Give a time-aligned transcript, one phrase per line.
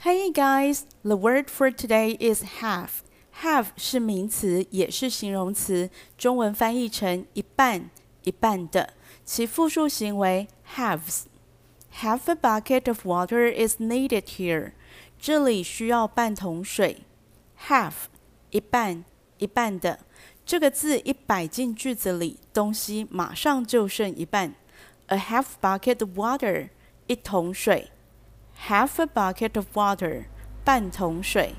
[0.00, 3.02] Hey guys, the word for today is have.
[3.42, 7.90] Have 是名词，也是形容词，中文翻译成一半
[8.22, 10.46] 一半的，其复数形为
[10.76, 14.72] halves。Half a bucket of water is needed here.
[15.18, 16.98] 这里需要半桶水。
[17.66, 17.94] Half
[18.50, 19.04] 一半
[19.38, 19.98] 一半的，
[20.44, 24.54] 这个字一摆进句子里，东西马上就剩一半。
[25.06, 26.68] A half bucket of water
[27.06, 27.90] 一桶水。
[28.68, 30.24] Half a bucket of water
[30.64, 31.54] 半桶水。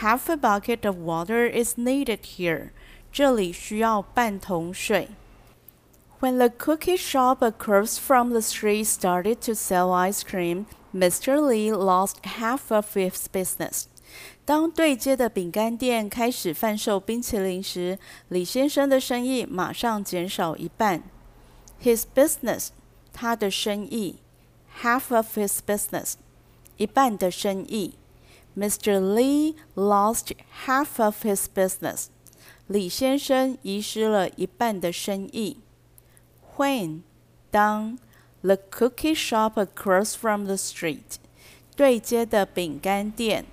[0.00, 2.70] Half a bucket of water is needed here.
[3.12, 5.08] 这里需要半桶水。
[6.20, 11.40] When the cookie shop across from the street started to sell ice cream, Mr.
[11.40, 13.84] Lee lost half of his business.
[14.44, 21.02] 当对街的饼干店开始贩售冰淇淋时，李先生的生意马上减少一半。
[21.82, 22.68] His business，
[23.12, 24.19] 他的生意
[24.82, 26.14] ；half of his business，
[26.76, 27.94] 一半的生意。
[28.56, 28.98] Mr.
[29.00, 30.32] Lee lost
[30.66, 32.06] half of his business.
[32.66, 35.58] 李先生遗失了一半的生意。
[36.56, 37.02] When
[37.50, 37.98] 当
[38.42, 41.18] the cookie shop across from the street
[41.76, 43.44] 对街的饼干店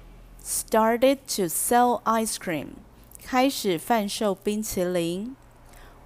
[0.44, 2.68] started to sell ice cream
[3.22, 5.36] 开始贩售冰淇淋。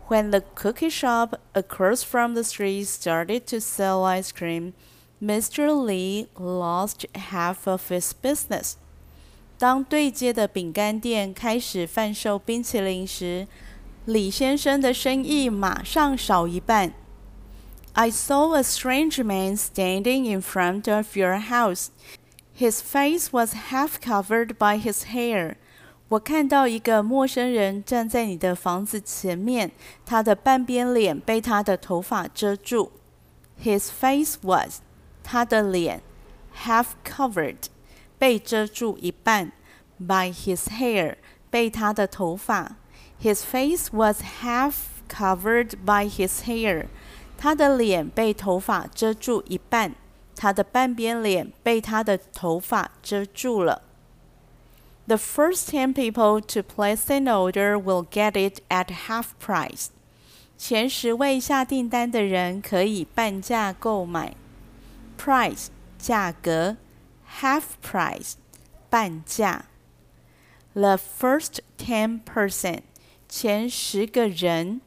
[0.09, 4.73] When the cookie shop across from the street started to sell ice cream,
[5.21, 5.73] Mr.
[5.85, 8.73] Lee lost half of his business.
[9.57, 13.47] 当对街的饼干店开始贩售冰淇淋时，
[14.05, 16.93] 李先生的生意马上少一半。
[17.93, 21.87] I saw a strange man standing in front of your house.
[22.55, 25.55] His face was half covered by his hair.
[26.09, 29.71] 我看到一个陌生人站在你的房子前面，
[30.05, 32.91] 他的半边脸被他的头发遮住。
[33.63, 34.81] His face was
[35.23, 36.01] 他的脸
[36.63, 37.67] half covered
[38.17, 39.51] 被遮住一半，
[39.99, 41.15] by his hair
[41.49, 42.77] 被他的头发。
[43.21, 44.73] His face was half
[45.09, 46.87] covered by his hair。
[47.37, 49.93] 他的脸被头发遮住一半，
[50.35, 53.81] 他的半边脸被他的头发遮住了。
[55.07, 59.87] The first ten people to place an order will get it at half price。
[60.57, 64.35] 前十位下订单的人可以半价购买。
[65.21, 65.67] Price
[65.97, 66.77] 价格，
[67.27, 68.33] half price
[68.89, 69.65] 半价。
[70.73, 72.81] The first ten person
[73.27, 74.81] 前十个人，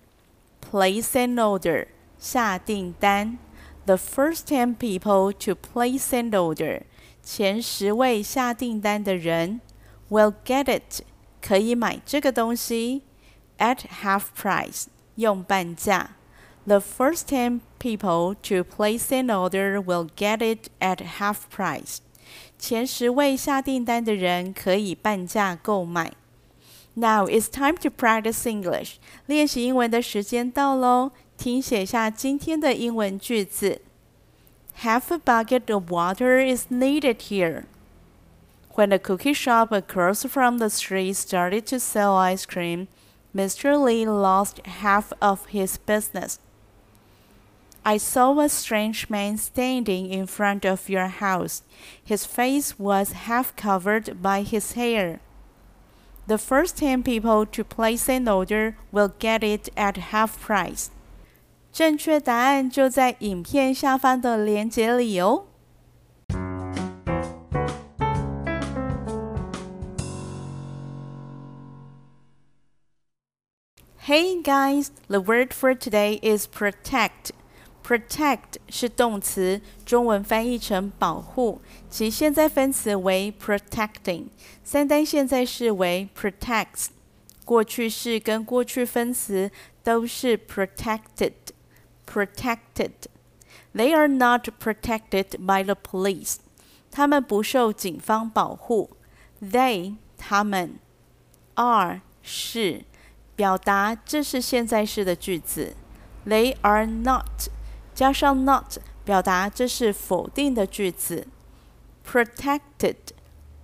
[0.61, 3.39] place an order 下订单。
[3.87, 6.83] The first ten people to place an order
[7.23, 9.61] 前十位下订单的人
[10.09, 11.03] will get it
[11.41, 13.03] 可以买这个东西
[13.59, 14.87] at half price
[15.17, 16.17] 用半价。
[16.67, 21.99] The first ten people to place an order will get it at half price.
[22.59, 26.12] 前十位下订单的人可以半价购买。
[26.95, 28.97] Now it's time to practice English.
[29.27, 33.81] 练习英文的时间到喽，听写下今天的英文句子。
[34.83, 37.65] Half a bucket of water is needed here.
[38.75, 42.87] When the cookie shop across from the street started to sell ice cream,
[43.34, 43.83] Mr.
[43.83, 46.39] Lee lost half of his business.
[47.84, 51.62] I saw a strange man standing in front of your house.
[52.05, 55.21] His face was half covered by his hair.
[56.27, 60.91] The first 10 people to place an order will get it at half price.
[61.73, 65.47] 正确答案就在影片下方的链接里哦。
[74.06, 77.31] Hey guys, the word for today is protect.
[77.84, 84.27] Protect 是动词，中文翻译成保护，其现在分词为 protecting，
[84.62, 86.89] 三单现在式为 protects，
[87.45, 89.51] 过去式跟过去分词
[89.83, 92.91] 都是 protected。Protected.
[93.73, 96.39] They are not protected by the police.
[96.91, 98.97] 他们不受警方保护。
[99.41, 100.81] They 他们
[101.54, 102.84] are 是
[103.37, 105.77] 表达这是现在式的句子。
[106.27, 107.48] They are not
[107.96, 111.26] 加上 not 表达这是否定的句子。
[112.06, 112.97] Protected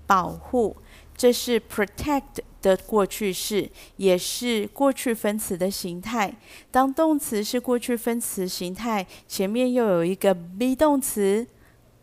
[0.07, 0.77] 保护，
[1.15, 6.33] 这是 protect 的过去式，也是过去分词的形态。
[6.71, 11.45] 当动词是过去分词形态，前面又有一个 be 动词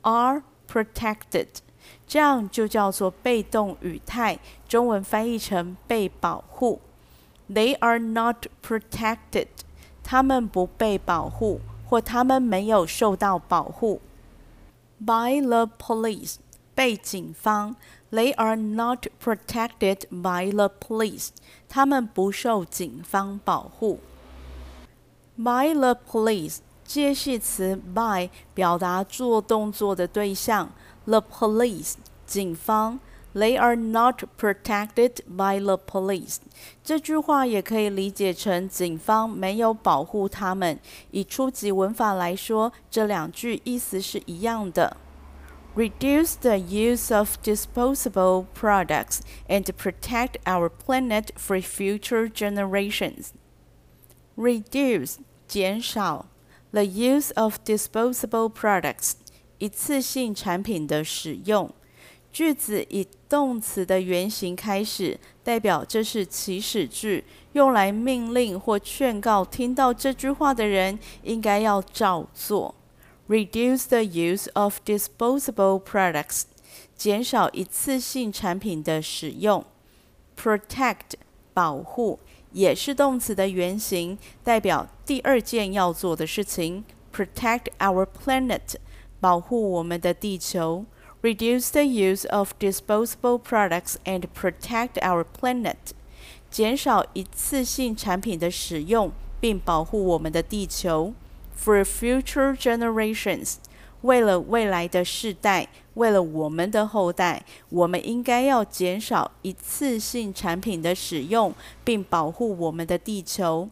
[0.03, 1.49] are protected，
[2.07, 4.39] 这样就叫做被动语态，
[4.69, 6.81] 中文翻译成被保护。
[7.51, 9.49] They are not protected，
[10.05, 11.61] 他们不被保护。
[11.88, 14.00] 或他们没有受到保护。
[14.99, 16.37] By the police，
[16.75, 17.76] 被警方。
[18.11, 21.29] They are not protected by the police。
[21.69, 24.00] 他们不受警方保护。
[25.37, 30.70] By the police，介系词 by 表达做动作的对象
[31.05, 31.94] ，the police
[32.26, 32.99] 警方。
[33.38, 36.38] They are not protected by the police。
[36.84, 40.80] 这句话也可以理解成警方没有保护他们。
[41.10, 44.98] 以初级文法来说，这两句意思是一样的。
[45.75, 53.30] Reduce the use of disposable products and protect our planet for future generations.
[54.36, 55.16] Reduce
[55.48, 56.28] 减少
[56.70, 59.14] the use of disposable products
[59.58, 61.74] 一次性产品的使用。
[62.33, 72.75] 句子以动词的原形开始，代表这是祈使句，用来命令或劝告听到这句话的人应该要照做。
[73.29, 76.43] Reduce the use of disposable products，
[76.97, 79.65] 减少一次性产品的使用。
[80.37, 81.17] Protect，
[81.53, 82.21] 保护，
[82.53, 86.85] 也是动词的原形，代表第二件要做的事情。
[87.13, 88.77] Protect our planet，
[89.19, 90.85] 保护我们的地球。
[91.22, 95.75] reduce the use of disposable products and protect our planet，
[96.52, 101.14] 减少一次性产品的使用，并保护我们的地球。
[101.58, 103.56] For future generations，
[104.02, 111.54] 为了未来的世代，为了我们的后代，我们应该要减少一次性产品的使用，
[111.86, 113.70] 并保护我们的地球。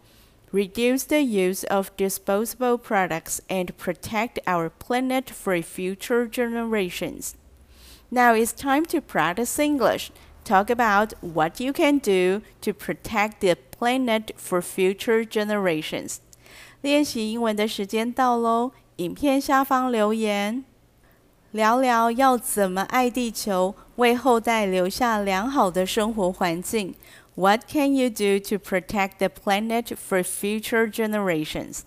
[0.52, 7.36] reduce the use of disposable products, and protect our planet for future generations.
[8.10, 10.12] Now it's time to practice English.
[10.44, 16.18] Talk about what you can do to protect the planet for future generations.
[16.82, 18.72] 练习英文的时间到喽！
[18.98, 20.66] 影片下方留言，
[21.52, 26.96] 聊聊要怎么爱地球，为后代留下良好的生活环境。
[27.37, 31.85] What can you do to protect the planet for future generations?